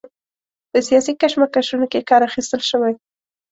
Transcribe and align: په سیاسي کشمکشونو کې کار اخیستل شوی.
په 0.71 0.77
سیاسي 0.87 1.13
کشمکشونو 1.21 1.85
کې 1.91 2.07
کار 2.09 2.21
اخیستل 2.29 2.61
شوی. 2.69 2.93